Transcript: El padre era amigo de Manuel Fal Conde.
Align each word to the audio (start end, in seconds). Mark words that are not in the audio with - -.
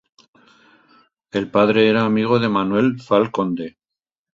El 1.31 1.51
padre 1.51 1.87
era 1.87 2.05
amigo 2.05 2.39
de 2.39 2.49
Manuel 2.49 2.99
Fal 2.99 3.29
Conde. 3.29 3.77